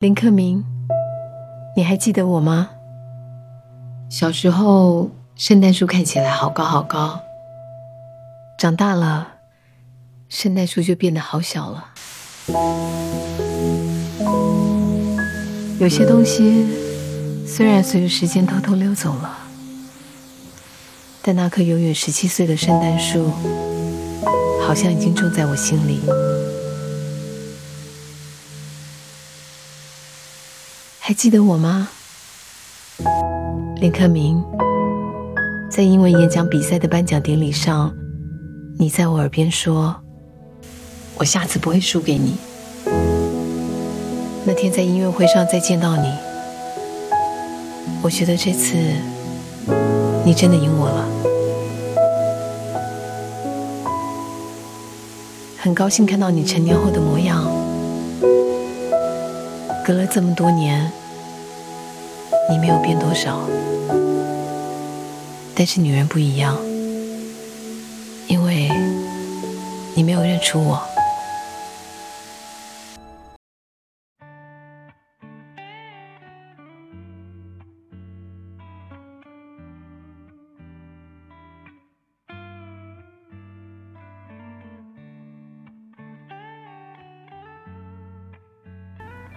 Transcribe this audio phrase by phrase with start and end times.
[0.00, 0.64] 林克明，
[1.76, 2.70] 你还记得我吗？
[4.08, 7.20] 小时候，圣诞树看起来好高好高，
[8.58, 9.28] 长大了，
[10.30, 11.90] 圣诞树就变得好小了。
[15.78, 16.66] 有些东西
[17.46, 19.36] 虽然随着时间偷偷溜走了，
[21.20, 23.30] 但那棵永远十七岁的圣诞树，
[24.66, 26.00] 好像已经种在我心里。
[31.10, 31.88] 还记得我吗，
[33.80, 34.40] 林克明？
[35.68, 37.92] 在英文演讲比赛的颁奖典礼上，
[38.78, 39.96] 你在我耳边说
[41.18, 42.36] ：“我下次不会输给你。”
[44.46, 46.14] 那天在音乐会上再见到你，
[48.02, 48.76] 我觉得这次
[50.24, 51.08] 你真的赢我了，
[55.58, 57.44] 很高兴看到你成年后的模样。
[59.84, 60.88] 隔了这么多年。
[62.50, 63.48] 你没有变多少，
[65.54, 66.56] 但是女人不一样，
[68.26, 68.68] 因为
[69.94, 70.82] 你没有认出我。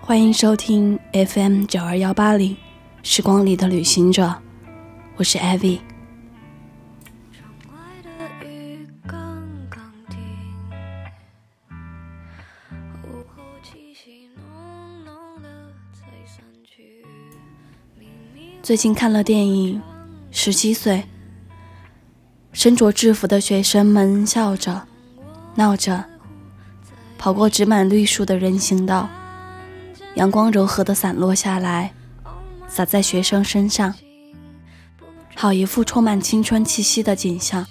[0.00, 2.56] 欢迎收听 FM 九二幺八零。
[3.08, 4.34] 时光里的旅行者，
[5.14, 5.80] 我是艾薇。
[18.60, 19.80] 最近看了电影
[20.32, 20.94] 《十七岁》，
[22.52, 24.82] 身着制服的学生们笑着、
[25.54, 26.04] 闹着，
[27.16, 29.08] 跑过植满绿树的人行道，
[30.16, 31.92] 阳光柔和的散落下来。
[32.68, 33.94] 洒在学生身上，
[35.34, 37.66] 好一幅充满青春气息的景象。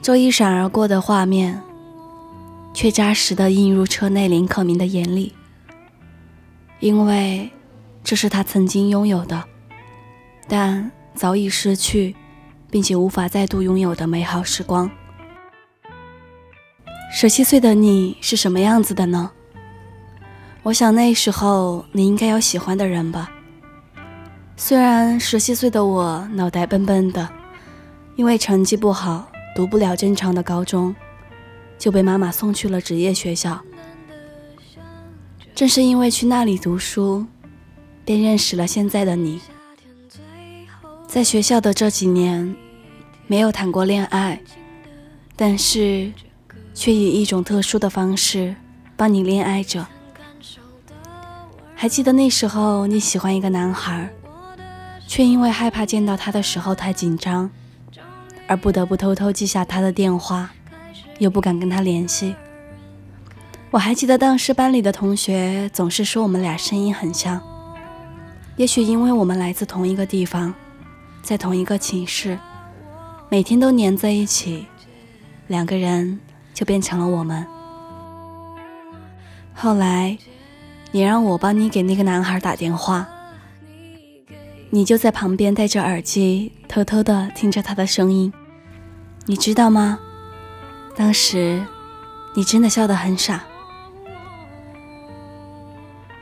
[0.00, 1.62] 这一闪而过的画面，
[2.74, 5.32] 却扎实的映入车内林可明的眼里，
[6.80, 7.50] 因为
[8.02, 9.44] 这是他曾经拥有的，
[10.48, 12.16] 但早已失去，
[12.70, 14.90] 并且无法再度拥有的美好时光。
[17.12, 19.30] 十七岁的你是什么样子的呢？
[20.64, 23.30] 我想那时候你应该有喜欢的人吧。
[24.64, 27.28] 虽然十七岁的我脑袋笨笨的，
[28.14, 30.94] 因为成绩不好，读不了正常的高中，
[31.76, 33.60] 就被妈妈送去了职业学校。
[35.52, 37.26] 正是因为去那里读书，
[38.04, 39.40] 便认识了现在的你。
[41.08, 42.54] 在学校的这几年，
[43.26, 44.40] 没有谈过恋爱，
[45.34, 46.12] 但是
[46.72, 48.54] 却以一种特殊的方式
[48.96, 49.84] 帮你恋爱着。
[51.74, 54.08] 还记得那时候你喜欢一个男孩。
[55.12, 57.50] 却因为害怕见到他的时候太紧张，
[58.46, 60.48] 而不得不偷偷记下他的电话，
[61.18, 62.34] 又不敢跟他联系。
[63.70, 67.38] 我还记得当时班里的同学总是说我们俩声音很像，
[68.56, 70.54] 也许因为我们来自同一个地方，
[71.20, 72.38] 在同一个寝室，
[73.28, 74.66] 每天都黏在一起，
[75.46, 76.20] 两个人
[76.54, 77.46] 就变成了我们。
[79.52, 80.16] 后来，
[80.90, 83.06] 你让我帮你给那个男孩打电话。
[84.74, 88.32] 你就在旁边戴着耳机，偷偷的听着他的声音。
[89.26, 89.98] 你知道吗？
[90.96, 91.62] 当时
[92.34, 93.44] 你真的笑得很傻。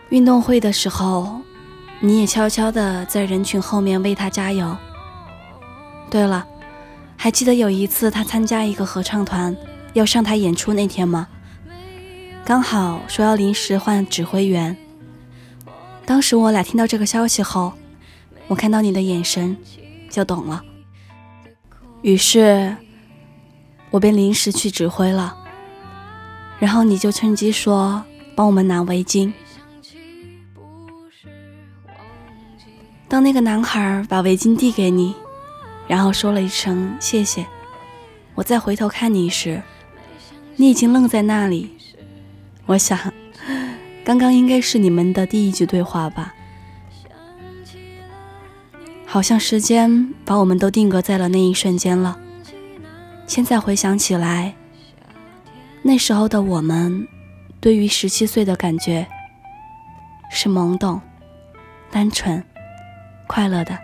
[0.09, 1.43] 运动会的时候，
[2.01, 4.77] 你也悄悄的在人群后面为他加油。
[6.11, 6.45] 对了，
[7.17, 9.57] 还记得有一次他参加一个合唱团
[9.93, 11.29] 要上台演出那天吗？
[12.45, 14.77] 刚好说要临时换指挥员。
[16.05, 17.75] 当时我俩听到这个消息后。
[18.51, 19.57] 我看到你的眼神，
[20.11, 20.61] 就懂了。
[22.03, 22.77] 于是，
[23.91, 25.37] 我便临时去指挥了。
[26.59, 28.03] 然后你就趁机说
[28.35, 29.33] ：“帮我们拿围巾。”
[33.07, 35.15] 当那个男孩把围巾递给你，
[35.87, 37.47] 然后说了一声谢谢，
[38.35, 39.63] 我再回头看你时，
[40.57, 41.71] 你已经愣在那里。
[42.67, 42.99] 我想，
[44.05, 46.35] 刚刚应该是你们的第一句对话吧。
[49.13, 52.17] 好像时间把我们都定格在了那一瞬间了。
[53.27, 54.55] 现在回想起来，
[55.83, 57.09] 那时候的我们，
[57.61, 59.05] 对于十七岁的感觉
[60.31, 61.01] 是懵懂、
[61.91, 62.41] 单纯、
[63.27, 63.77] 快乐的。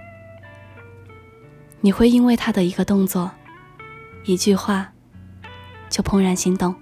[1.80, 3.28] 你会因为他的一个动作、
[4.26, 4.92] 一句话，
[5.90, 6.72] 就怦然心动。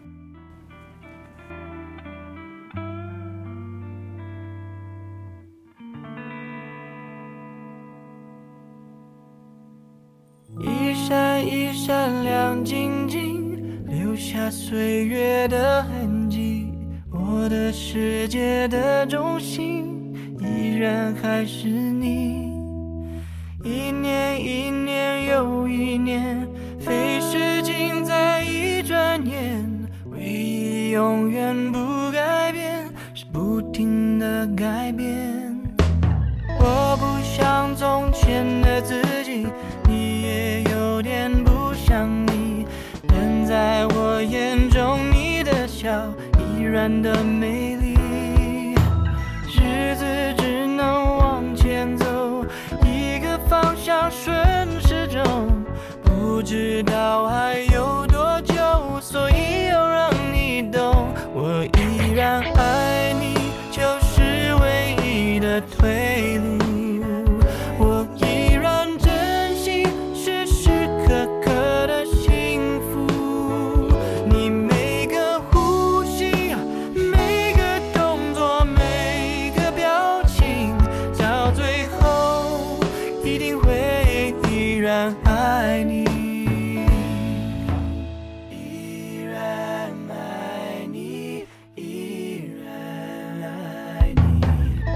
[15.04, 16.72] 月的痕迹。
[17.10, 22.52] 我的世界的中心，依然还是你。
[23.62, 26.46] 一年一年又一年，
[26.78, 29.64] 飞逝尽在一转眼。
[30.10, 35.08] 唯一永远不改变，是不停的改变。
[36.60, 39.23] 我不像从前的自己，
[46.86, 47.33] 依
[84.84, 86.04] 依然爱你，
[88.50, 92.68] 依然爱你，依然
[93.40, 94.42] 爱你。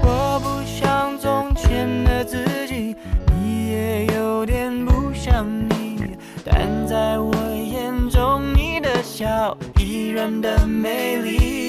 [0.03, 2.37] 我不像从前的自
[2.67, 2.95] 己，
[3.33, 6.15] 你也有点不像你。
[6.45, 11.68] 但在我眼中，你的笑依然的美丽。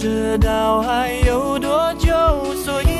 [0.00, 2.08] 知道还有多久，
[2.54, 2.99] 所以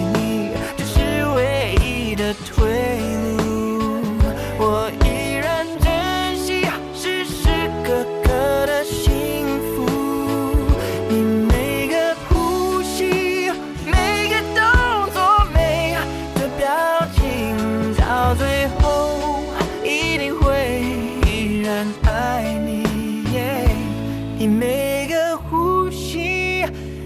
[24.41, 26.65] 你每个呼吸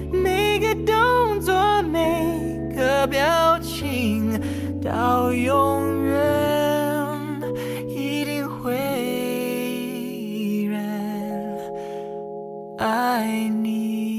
[0.09, 1.99] 每个动作每
[2.73, 4.39] 个表情
[4.81, 7.41] 到永远
[7.89, 8.73] 一定会
[10.23, 10.81] 依然
[12.77, 14.14] 爱你。